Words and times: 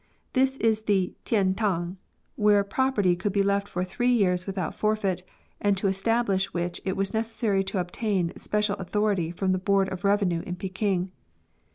This 0.33 0.57
is 0.57 0.81
the 0.81 1.13
tien 1.25 1.53
tang, 1.53 1.97
where 2.35 2.63
pro 2.63 2.91
perty 2.91 3.15
could 3.15 3.31
be 3.31 3.43
left 3.43 3.67
for 3.67 3.83
three 3.83 4.09
years 4.11 4.47
without 4.47 4.73
forfeit, 4.73 5.21
and 5.59 5.77
to 5.77 5.85
establish 5.87 6.55
which 6.55 6.81
it 6.83 6.97
was 6.97 7.13
necessary 7.13 7.63
to 7.65 7.77
obtain 7.79 8.33
special 8.35 8.75
authority 8.77 9.29
from 9.29 9.51
the 9.51 9.59
Board 9.59 9.89
of 9.89 10.01
Eevenue 10.01 10.41
in 10.41 10.55
Peking. 10.55 11.11